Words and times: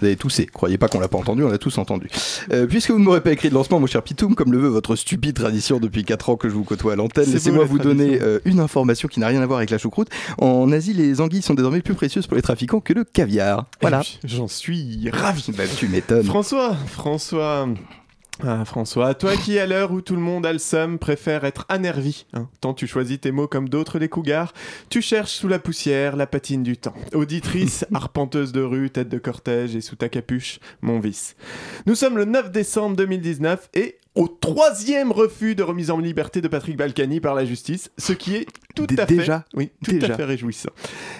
Vous 0.00 0.06
avez 0.06 0.16
toussé. 0.16 0.46
Croyez 0.46 0.78
pas 0.78 0.88
qu'on 0.88 1.00
l'a 1.00 1.08
pas 1.08 1.18
entendu, 1.18 1.42
on 1.42 1.48
l'a 1.48 1.58
tous 1.58 1.76
entendu. 1.78 2.08
Euh, 2.52 2.66
puisque 2.66 2.90
vous 2.90 2.98
ne 2.98 3.04
m'aurez 3.04 3.20
pas 3.20 3.32
écrit 3.32 3.48
de 3.48 3.54
lancement, 3.54 3.80
mon 3.80 3.86
cher 3.86 4.02
Pitoum, 4.02 4.34
comme 4.34 4.52
le 4.52 4.58
veut 4.58 4.68
votre 4.68 4.96
stupide 4.96 5.34
tradition 5.34 5.80
depuis 5.80 6.04
4 6.04 6.30
ans 6.30 6.36
que 6.36 6.48
je 6.48 6.54
vous 6.54 6.64
côtoie 6.64 6.92
à 6.92 6.96
l'antenne, 6.96 7.30
laissez-moi 7.30 7.64
vous 7.64 7.78
donner 7.78 8.20
euh, 8.22 8.38
une 8.44 8.60
information 8.60 9.08
qui 9.08 9.20
n'a 9.20 9.26
rien 9.28 9.42
à 9.42 9.46
voir 9.46 9.58
avec 9.58 9.70
la 9.70 9.78
choucroute. 9.78 10.08
En 10.38 10.70
Asie, 10.72 10.94
les 10.94 11.20
anguilles 11.20 11.42
sont 11.42 11.54
désormais 11.54 11.82
plus 11.82 11.94
précieuses 11.94 12.26
pour 12.26 12.36
les 12.36 12.42
trafiquants 12.42 12.80
que 12.80 12.92
le 12.92 13.04
caviar. 13.04 13.66
Voilà. 13.80 14.02
Eh 14.04 14.18
oui, 14.24 14.30
J'en 14.36 14.48
suis 14.48 15.08
ravi. 15.12 15.44
Bah, 15.56 15.64
tu 15.76 15.88
m'étonnes. 15.88 16.24
François, 16.24 16.74
François. 16.86 17.68
Ah, 18.46 18.64
François, 18.64 19.14
toi 19.14 19.36
qui 19.36 19.58
à 19.58 19.66
l'heure 19.66 19.90
où 19.90 20.00
tout 20.00 20.14
le 20.14 20.22
monde 20.22 20.46
a 20.46 20.52
le 20.52 20.60
seum 20.60 21.00
préfère 21.00 21.44
être 21.44 21.66
anervi, 21.68 22.24
hein, 22.34 22.48
tant 22.60 22.72
tu 22.72 22.86
choisis 22.86 23.20
tes 23.20 23.32
mots 23.32 23.48
comme 23.48 23.68
d'autres 23.68 23.98
les 23.98 24.08
cougars, 24.08 24.52
tu 24.90 25.02
cherches 25.02 25.32
sous 25.32 25.48
la 25.48 25.58
poussière 25.58 26.14
la 26.14 26.28
patine 26.28 26.62
du 26.62 26.76
temps. 26.76 26.94
Auditrice, 27.14 27.84
arpenteuse 27.94 28.52
de 28.52 28.62
rue, 28.62 28.90
tête 28.90 29.08
de 29.08 29.18
cortège 29.18 29.74
et 29.74 29.80
sous 29.80 29.96
ta 29.96 30.08
capuche, 30.08 30.60
mon 30.82 31.00
vice. 31.00 31.34
Nous 31.86 31.96
sommes 31.96 32.16
le 32.16 32.26
9 32.26 32.52
décembre 32.52 32.94
2019 32.94 33.70
et 33.74 33.98
au 34.18 34.26
troisième 34.26 35.12
refus 35.12 35.54
de 35.54 35.62
remise 35.62 35.90
en 35.92 35.98
liberté 35.98 36.40
de 36.40 36.48
Patrick 36.48 36.76
Balkany 36.76 37.20
par 37.20 37.34
la 37.36 37.44
justice, 37.44 37.90
ce 37.98 38.12
qui 38.12 38.34
est 38.34 38.46
tout 38.74 38.86
à 38.98 39.06
fait, 39.06 39.16
déjà 39.16 39.44
oui, 39.54 39.70
tout 39.84 39.92
Déjà. 39.92 40.12
à 40.14 40.16
fait 40.16 40.24
réjouissant. 40.24 40.70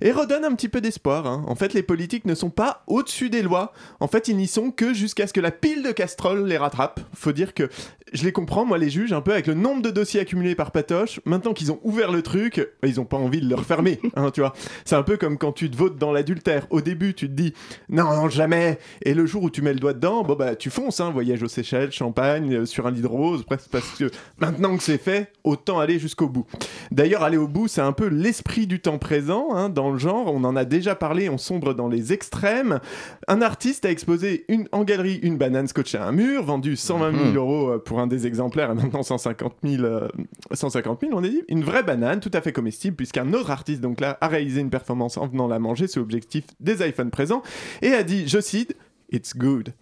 Et 0.00 0.12
redonne 0.12 0.44
un 0.44 0.54
petit 0.54 0.68
peu 0.68 0.80
d'espoir. 0.80 1.26
hein. 1.26 1.44
En 1.46 1.54
fait, 1.56 1.72
les 1.74 1.82
politiques 1.82 2.24
ne 2.24 2.34
sont 2.34 2.50
pas 2.50 2.82
au-dessus 2.86 3.30
des 3.30 3.42
lois. 3.42 3.72
En 4.00 4.06
fait, 4.08 4.28
ils 4.28 4.36
n'y 4.36 4.46
sont 4.46 4.70
que 4.70 4.94
jusqu'à 4.94 5.26
ce 5.26 5.32
que 5.32 5.40
la 5.40 5.50
pile 5.50 5.82
de 5.82 5.90
casseroles 5.92 6.46
les 6.46 6.56
rattrape. 6.56 7.00
Faut 7.14 7.32
dire 7.32 7.52
que 7.54 7.68
je 8.12 8.24
les 8.24 8.32
comprends, 8.32 8.64
moi, 8.64 8.78
les 8.78 8.90
juges, 8.90 9.12
un 9.12 9.20
peu 9.20 9.32
avec 9.32 9.46
le 9.48 9.54
nombre 9.54 9.82
de 9.82 9.90
dossiers 9.90 10.20
accumulés 10.20 10.54
par 10.54 10.70
Patoche. 10.70 11.20
Maintenant 11.24 11.52
qu'ils 11.52 11.72
ont 11.72 11.80
ouvert 11.82 12.12
le 12.12 12.22
truc, 12.22 12.56
bah, 12.80 12.88
ils 12.88 13.00
ont 13.00 13.04
pas 13.04 13.16
envie 13.16 13.40
de 13.40 13.48
le 13.48 13.54
refermer. 13.56 14.00
hein, 14.16 14.30
tu 14.32 14.40
vois, 14.40 14.52
c'est 14.84 14.96
un 14.96 15.02
peu 15.02 15.16
comme 15.16 15.36
quand 15.38 15.52
tu 15.52 15.70
te 15.70 15.76
votes 15.76 15.96
dans 15.96 16.12
l'adultère. 16.12 16.66
Au 16.70 16.80
début, 16.80 17.14
tu 17.14 17.28
te 17.28 17.34
dis 17.34 17.54
non, 17.88 18.04
non, 18.14 18.28
jamais. 18.28 18.78
Et 19.02 19.14
le 19.14 19.26
jour 19.26 19.42
où 19.44 19.50
tu 19.50 19.62
mets 19.62 19.72
le 19.74 19.80
doigt 19.80 19.94
dedans, 19.94 20.22
bon 20.22 20.34
bah 20.34 20.54
tu 20.56 20.70
fonces. 20.70 21.00
Hein, 21.00 21.10
voyage 21.10 21.42
aux 21.42 21.48
Seychelles, 21.48 21.92
Champagne, 21.92 22.54
euh, 22.54 22.66
sur 22.84 22.88
un 22.88 22.90
lit 22.90 23.00
de 23.02 23.06
rose, 23.06 23.44
presque 23.44 23.70
parce 23.70 23.90
que 23.98 24.10
maintenant 24.38 24.76
que 24.76 24.82
c'est 24.82 24.98
fait, 24.98 25.32
autant 25.42 25.78
aller 25.78 25.98
jusqu'au 25.98 26.28
bout. 26.28 26.44
D'ailleurs, 26.90 27.22
aller 27.22 27.36
au 27.36 27.48
bout, 27.48 27.66
c'est 27.68 27.80
un 27.80 27.92
peu 27.92 28.06
l'esprit 28.08 28.66
du 28.66 28.80
temps 28.80 28.98
présent 28.98 29.48
hein, 29.54 29.68
dans 29.70 29.90
le 29.90 29.98
genre. 29.98 30.26
On 30.32 30.44
en 30.44 30.54
a 30.56 30.64
déjà 30.64 30.94
parlé, 30.94 31.28
on 31.28 31.38
sombre 31.38 31.72
dans 31.74 31.88
les 31.88 32.12
extrêmes. 32.12 32.80
Un 33.28 33.40
artiste 33.42 33.84
a 33.86 33.90
exposé 33.90 34.44
une, 34.48 34.68
en 34.72 34.84
galerie 34.84 35.18
une 35.22 35.38
banane 35.38 35.66
scotchée 35.68 35.98
à 35.98 36.06
un 36.06 36.12
mur, 36.12 36.44
vendue 36.44 36.76
120 36.76 37.12
000 37.12 37.24
Mhm. 37.24 37.36
euros 37.36 37.68
euh, 37.70 37.78
pour 37.78 38.00
un 38.00 38.06
des 38.06 38.26
exemplaires 38.26 38.70
et 38.70 38.74
maintenant 38.74 39.02
150 39.02 39.54
000, 39.64 39.84
euh, 39.84 40.08
150 40.52 41.00
000, 41.00 41.12
on 41.14 41.24
a 41.24 41.28
dit. 41.28 41.42
Une 41.48 41.64
vraie 41.64 41.82
banane, 41.82 42.20
tout 42.20 42.30
à 42.34 42.40
fait 42.40 42.52
comestible, 42.52 42.96
puisqu'un 42.96 43.32
autre 43.32 43.50
artiste 43.50 43.80
donc 43.80 44.00
là 44.00 44.18
a 44.20 44.28
réalisé 44.28 44.60
une 44.60 44.70
performance 44.70 45.16
en 45.16 45.26
venant 45.26 45.46
la 45.46 45.58
manger 45.58 45.86
sous 45.86 46.00
l'objectif 46.00 46.44
des 46.60 46.86
iPhones 46.86 47.10
présents 47.10 47.42
et 47.82 47.92
a 47.94 48.02
dit, 48.02 48.28
je 48.28 48.40
cite, 48.40 48.76
It's 49.12 49.36
good. 49.36 49.72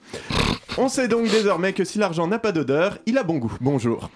On 0.78 0.88
sait 0.88 1.08
donc 1.08 1.28
désormais 1.28 1.74
que 1.74 1.84
si 1.84 1.98
l'argent 1.98 2.26
n'a 2.26 2.38
pas 2.38 2.52
d'odeur, 2.52 2.98
il 3.06 3.18
a 3.18 3.22
bon 3.22 3.36
goût. 3.36 3.52
Bonjour. 3.60 4.10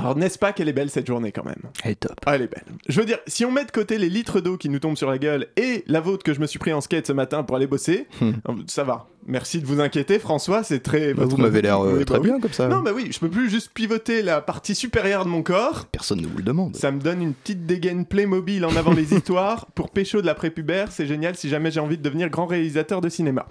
Alors 0.00 0.16
n'est-ce 0.16 0.38
pas 0.38 0.52
qu'elle 0.52 0.68
est 0.68 0.72
belle 0.72 0.90
cette 0.90 1.06
journée 1.06 1.30
quand 1.32 1.44
même? 1.44 1.60
Elle 1.84 1.92
est 1.92 1.94
top. 1.96 2.12
ah, 2.26 2.34
elle 2.36 2.42
est 2.42 2.46
belle. 2.52 2.64
Je 2.88 2.98
veux 3.00 3.06
dire, 3.06 3.18
si 3.26 3.44
on 3.44 3.52
met 3.52 3.64
de 3.64 3.70
côté 3.70 3.98
les 3.98 4.08
litres 4.08 4.40
d'eau 4.40 4.56
qui 4.56 4.68
nous 4.68 4.78
tombent 4.78 4.96
sur 4.96 5.10
la 5.10 5.18
gueule 5.18 5.48
et 5.56 5.84
la 5.86 6.00
vôtre 6.00 6.22
que 6.24 6.32
je 6.34 6.40
me 6.40 6.46
suis 6.46 6.58
pris 6.58 6.72
en 6.72 6.80
skate 6.80 7.06
ce 7.06 7.12
matin 7.12 7.42
pour 7.42 7.56
aller 7.56 7.66
bosser, 7.66 8.06
Hmm. 8.20 8.30
euh, 8.48 8.52
ça 8.66 8.82
va. 8.84 9.06
Merci 9.26 9.60
de 9.60 9.66
vous 9.66 9.80
inquiéter, 9.80 10.18
François, 10.18 10.64
c'est 10.64 10.80
très... 10.80 11.12
Bah, 11.12 11.24
vous 11.26 11.36
m'avez 11.36 11.60
l'air 11.62 11.84
euh, 11.84 12.04
très 12.04 12.14
bah 12.16 12.20
oui. 12.22 12.30
bien 12.30 12.40
comme 12.40 12.52
ça. 12.52 12.66
Non, 12.68 12.80
bah 12.80 12.92
oui, 12.94 13.08
je 13.12 13.18
peux 13.20 13.28
plus 13.28 13.50
juste 13.50 13.70
pivoter 13.74 14.22
la 14.22 14.40
partie 14.40 14.74
supérieure 14.74 15.24
de 15.24 15.30
mon 15.30 15.42
corps. 15.42 15.86
Personne 15.92 16.20
ne 16.22 16.26
vous 16.26 16.38
le 16.38 16.42
demande. 16.42 16.74
Ça 16.76 16.90
me 16.90 16.98
donne 17.00 17.20
une 17.22 17.34
petite 17.34 17.66
dégaine 17.66 18.06
Playmobil 18.06 18.64
en 18.64 18.74
avant 18.76 18.92
les 18.92 19.14
histoires. 19.16 19.66
Pour 19.74 19.90
pécho 19.90 20.22
de 20.22 20.26
la 20.26 20.34
prépubère, 20.34 20.90
c'est 20.90 21.06
génial 21.06 21.36
si 21.36 21.48
jamais 21.50 21.70
j'ai 21.70 21.80
envie 21.80 21.98
de 21.98 22.02
devenir 22.02 22.30
grand 22.30 22.46
réalisateur 22.46 23.00
de 23.02 23.08
cinéma. 23.10 23.46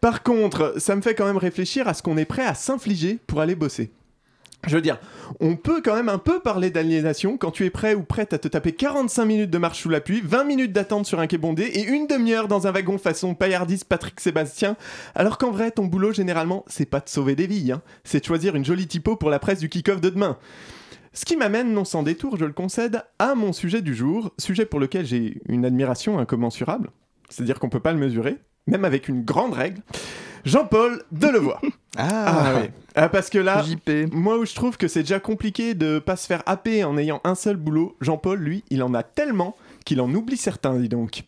Par 0.00 0.22
contre, 0.24 0.74
ça 0.78 0.94
me 0.96 1.00
fait 1.02 1.14
quand 1.14 1.26
même 1.26 1.36
réfléchir 1.38 1.86
à 1.88 1.94
ce 1.94 2.02
qu'on 2.02 2.16
est 2.16 2.24
prêt 2.24 2.44
à 2.44 2.54
s'infliger 2.54 3.18
pour 3.26 3.40
aller 3.40 3.54
bosser. 3.54 3.90
Je 4.66 4.74
veux 4.74 4.82
dire, 4.82 4.98
on 5.40 5.56
peut 5.56 5.80
quand 5.82 5.94
même 5.94 6.08
un 6.08 6.18
peu 6.18 6.40
parler 6.40 6.70
d'aliénation 6.70 7.38
quand 7.38 7.52
tu 7.52 7.64
es 7.64 7.70
prêt 7.70 7.94
ou 7.94 8.02
prête 8.02 8.32
à 8.32 8.38
te 8.38 8.48
taper 8.48 8.72
45 8.72 9.24
minutes 9.24 9.50
de 9.50 9.58
marche 9.58 9.80
sous 9.80 9.88
la 9.88 10.00
pluie, 10.00 10.20
20 10.22 10.44
minutes 10.44 10.72
d'attente 10.72 11.06
sur 11.06 11.20
un 11.20 11.28
quai 11.28 11.38
bondé 11.38 11.62
et 11.62 11.84
une 11.84 12.08
demi-heure 12.08 12.48
dans 12.48 12.66
un 12.66 12.72
wagon 12.72 12.98
façon 12.98 13.34
Paillardis 13.34 13.82
Patrick 13.88 14.18
Sébastien, 14.20 14.76
alors 15.14 15.38
qu'en 15.38 15.52
vrai, 15.52 15.70
ton 15.70 15.84
boulot, 15.84 16.12
généralement, 16.12 16.64
c'est 16.66 16.86
pas 16.86 17.00
de 17.00 17.08
sauver 17.08 17.36
des 17.36 17.46
vies, 17.46 17.70
hein. 17.70 17.82
c'est 18.02 18.20
de 18.20 18.24
choisir 18.24 18.56
une 18.56 18.64
jolie 18.64 18.88
typo 18.88 19.14
pour 19.16 19.30
la 19.30 19.38
presse 19.38 19.60
du 19.60 19.68
kick-off 19.68 20.00
de 20.00 20.10
demain. 20.10 20.38
Ce 21.12 21.24
qui 21.24 21.36
m'amène, 21.36 21.72
non 21.72 21.84
sans 21.84 22.02
détour, 22.02 22.36
je 22.36 22.44
le 22.44 22.52
concède, 22.52 23.02
à 23.18 23.34
mon 23.34 23.52
sujet 23.52 23.80
du 23.80 23.94
jour, 23.94 24.34
sujet 24.38 24.66
pour 24.66 24.80
lequel 24.80 25.06
j'ai 25.06 25.40
une 25.48 25.64
admiration 25.64 26.18
incommensurable, 26.18 26.90
c'est-à-dire 27.28 27.60
qu'on 27.60 27.70
peut 27.70 27.80
pas 27.80 27.92
le 27.92 27.98
mesurer, 27.98 28.38
même 28.68 28.84
avec 28.84 29.08
une 29.08 29.24
grande 29.24 29.54
règle. 29.54 29.80
Jean-Paul 30.44 31.02
Delevoye. 31.12 31.58
Ah, 32.00 32.52
oui. 32.60 32.68
Ah, 32.94 33.08
parce 33.08 33.28
que 33.28 33.38
là, 33.38 33.64
JP. 33.64 34.12
moi 34.12 34.38
où 34.38 34.46
je 34.46 34.54
trouve 34.54 34.76
que 34.76 34.86
c'est 34.86 35.00
déjà 35.00 35.18
compliqué 35.18 35.74
de 35.74 35.98
pas 35.98 36.14
se 36.14 36.28
faire 36.28 36.44
happer 36.46 36.84
en 36.84 36.96
ayant 36.96 37.20
un 37.24 37.34
seul 37.34 37.56
boulot, 37.56 37.96
Jean-Paul, 38.00 38.38
lui, 38.38 38.62
il 38.70 38.84
en 38.84 38.94
a 38.94 39.02
tellement 39.02 39.56
qu'il 39.84 40.00
en 40.00 40.14
oublie 40.14 40.36
certains, 40.36 40.74
dis 40.74 40.88
donc. 40.90 41.24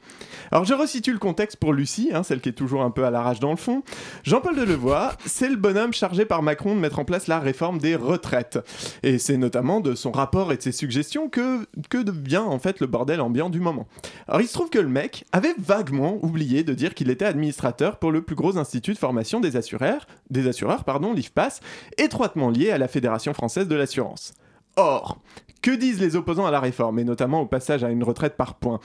Alors 0.52 0.64
je 0.66 0.74
resitue 0.74 1.12
le 1.12 1.18
contexte 1.18 1.56
pour 1.56 1.72
Lucie, 1.72 2.10
hein, 2.12 2.22
celle 2.22 2.40
qui 2.40 2.50
est 2.50 2.52
toujours 2.52 2.82
un 2.82 2.90
peu 2.90 3.04
à 3.04 3.10
l'arrache 3.10 3.40
dans 3.40 3.50
le 3.50 3.56
fond. 3.56 3.82
Jean-Paul 4.22 4.54
Delevoye, 4.54 5.12
c'est 5.24 5.48
le 5.48 5.56
bonhomme 5.56 5.94
chargé 5.94 6.26
par 6.26 6.42
Macron 6.42 6.74
de 6.74 6.80
mettre 6.80 6.98
en 6.98 7.04
place 7.06 7.26
la 7.26 7.40
réforme 7.40 7.78
des 7.78 7.96
retraites. 7.96 8.58
Et 9.02 9.18
c'est 9.18 9.38
notamment 9.38 9.80
de 9.80 9.94
son 9.94 10.12
rapport 10.12 10.52
et 10.52 10.56
de 10.58 10.62
ses 10.62 10.72
suggestions 10.72 11.28
que, 11.28 11.66
que 11.88 11.98
devient 11.98 12.36
en 12.36 12.58
fait 12.58 12.80
le 12.80 12.86
bordel 12.86 13.20
ambiant 13.22 13.48
du 13.48 13.60
moment. 13.60 13.88
Alors 14.30 14.42
il 14.42 14.46
se 14.46 14.52
trouve 14.52 14.70
que 14.70 14.78
le 14.78 14.88
mec 14.88 15.24
avait 15.32 15.56
vaguement 15.58 16.20
oublié 16.22 16.62
de 16.62 16.72
dire 16.72 16.94
qu'il 16.94 17.10
était 17.10 17.24
administrateur 17.24 17.98
pour 17.98 18.12
le 18.12 18.22
plus 18.22 18.36
gros 18.36 18.58
institut 18.58 18.92
de 18.92 18.98
formation 18.98 19.40
des 19.40 19.56
assureurs, 19.56 20.06
des 20.30 20.48
pardon, 20.86 21.12
l'IFPAS, 21.12 21.58
étroitement 21.98 22.48
lié 22.48 22.70
à 22.70 22.78
la 22.78 22.86
Fédération 22.86 23.34
française 23.34 23.66
de 23.66 23.74
l'assurance. 23.74 24.34
Or, 24.76 25.20
que 25.62 25.70
disent 25.70 26.00
les 26.00 26.16
opposants 26.16 26.46
à 26.46 26.50
la 26.50 26.60
réforme, 26.60 26.98
et 26.98 27.04
notamment 27.04 27.40
au 27.42 27.46
passage 27.46 27.84
à 27.84 27.90
une 27.90 28.02
retraite 28.02 28.36
par 28.36 28.54
points? 28.54 28.80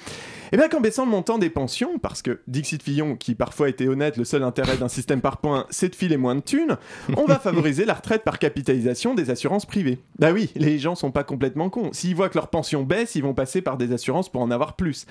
Eh 0.52 0.58
bien 0.58 0.68
qu'en 0.68 0.82
baissant 0.82 1.06
le 1.06 1.12
montant 1.12 1.38
des 1.38 1.50
pensions, 1.50 2.00
parce 2.00 2.22
que 2.22 2.42
Dixit 2.48 2.82
Fillon, 2.82 3.16
qui 3.16 3.36
parfois 3.36 3.70
était 3.70 3.88
honnête, 3.88 4.18
le 4.18 4.26
seul 4.26 4.44
intérêt 4.44 4.78
d'un 4.78 4.88
système 4.88 5.22
par 5.22 5.38
points, 5.38 5.66
c'est 5.70 5.90
de 5.90 5.96
filer 5.96 6.18
moins 6.18 6.36
de 6.36 6.42
thunes, 6.42 6.78
on 7.18 7.26
va 7.26 7.40
favoriser 7.40 7.86
la 7.86 7.94
retraite 7.94 8.24
par 8.24 8.40
capitalisation 8.40 9.16
des 9.16 9.30
assurances 9.30 9.66
privées. 9.66 10.00
Bah 10.20 10.32
oui, 10.32 10.52
les 10.56 10.80
gens 10.80 10.96
sont 10.96 11.12
pas 11.12 11.24
complètement 11.24 11.70
cons. 11.70 11.92
S'ils 11.94 12.16
voient 12.16 12.30
que 12.30 12.38
leur 12.38 12.50
pension 12.50 12.84
baisse, 12.84 13.16
ils 13.16 13.24
vont 13.24 13.34
passer 13.34 13.62
par 13.62 13.78
des 13.78 13.94
assurances 13.94 14.30
pour 14.30 14.42
en 14.42 14.52
avoir 14.52 14.76
plus. 14.76 15.06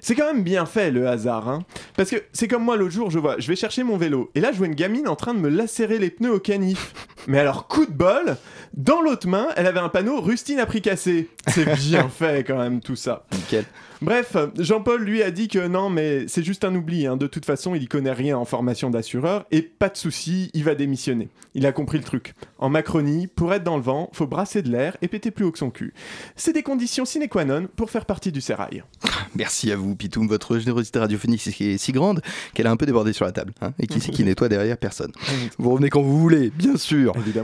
C'est 0.00 0.14
quand 0.14 0.26
même 0.26 0.42
bien 0.42 0.66
fait 0.66 0.90
le 0.90 1.08
hasard, 1.08 1.48
hein. 1.48 1.60
Parce 1.96 2.10
que 2.10 2.16
c'est 2.34 2.46
comme 2.46 2.62
moi 2.62 2.76
l'autre 2.76 2.92
jour, 2.92 3.10
je 3.10 3.18
vois, 3.18 3.36
je 3.38 3.48
vais 3.48 3.56
chercher 3.56 3.84
mon 3.84 3.96
vélo, 3.96 4.30
et 4.34 4.40
là 4.40 4.52
je 4.52 4.58
vois 4.58 4.66
une 4.66 4.74
gamine 4.74 5.08
en 5.08 5.16
train 5.16 5.32
de 5.32 5.38
me 5.38 5.48
lacérer 5.48 5.98
les 5.98 6.10
pneus 6.10 6.34
au 6.34 6.40
canif. 6.40 6.92
Mais 7.26 7.38
alors, 7.38 7.68
coup 7.68 7.86
de 7.86 7.92
bol, 7.92 8.36
dans 8.74 9.00
l'autre 9.00 9.26
main, 9.28 9.48
elle 9.56 9.66
avait 9.66 9.80
un 9.80 9.88
panneau 9.88 10.20
Rustine 10.20 10.58
a 10.58 10.66
pris 10.66 10.82
cassé. 10.82 11.28
C'est 11.48 11.74
bien 11.76 12.08
fait 12.08 12.44
quand 12.46 12.58
même 12.58 12.80
tout 12.80 12.96
ça. 12.96 13.24
Nickel. 13.32 13.64
Bref, 14.02 14.36
Jean-Paul 14.58 15.02
lui 15.02 15.22
a 15.22 15.30
dit 15.30 15.48
que 15.48 15.66
non, 15.66 15.88
mais 15.88 16.26
c'est 16.28 16.42
juste 16.42 16.64
un 16.64 16.74
oubli. 16.74 17.06
hein. 17.06 17.16
De 17.16 17.26
toute 17.26 17.46
façon, 17.46 17.74
il 17.74 17.82
y 17.82 17.86
connaît 17.86 18.12
rien 18.12 18.36
en 18.36 18.44
formation 18.44 18.90
d'assureur 18.90 19.46
et 19.50 19.62
pas 19.62 19.88
de 19.88 19.96
souci, 19.96 20.50
il 20.52 20.62
va 20.64 20.74
démissionner. 20.74 21.30
Il 21.54 21.64
a 21.64 21.72
compris 21.72 21.96
le 21.96 22.04
truc. 22.04 22.34
En 22.58 22.68
Macronie, 22.68 23.28
pour 23.28 23.54
être 23.54 23.64
dans 23.64 23.76
le 23.76 23.82
vent, 23.82 24.10
faut 24.12 24.26
brasser 24.26 24.60
de 24.60 24.70
l'air 24.70 24.98
et 25.00 25.08
péter 25.08 25.30
plus 25.30 25.46
haut 25.46 25.52
que 25.52 25.58
son 25.58 25.70
cul. 25.70 25.94
C'est 26.36 26.52
des 26.52 26.62
conditions 26.62 27.06
sine 27.06 27.28
qua 27.28 27.46
non 27.46 27.66
pour 27.76 27.88
faire 27.90 28.04
partie 28.04 28.30
du 28.32 28.42
sérail. 28.42 28.82
Merci 29.36 29.72
à 29.72 29.76
vous, 29.76 29.94
Pitoum. 29.96 30.28
Votre 30.28 30.58
générosité 30.58 30.98
radiophonique 30.98 31.46
est 31.62 31.78
si 31.78 31.92
grande 31.92 32.20
qu'elle 32.52 32.66
a 32.66 32.70
un 32.72 32.76
peu 32.76 32.86
débordé 32.86 33.14
sur 33.14 33.24
la 33.24 33.32
table. 33.32 33.54
hein. 33.62 33.72
Et 33.78 33.86
qui 33.86 34.00
c'est 34.00 34.10
qui 34.10 34.24
nettoie 34.24 34.48
derrière 34.50 34.76
Personne. 34.76 35.12
Vous 35.56 35.70
revenez 35.70 35.88
quand 35.88 36.02
vous 36.02 36.18
voulez, 36.18 36.50
bien 36.50 36.76
sûr. 36.76 37.13
Évidemment. 37.14 37.42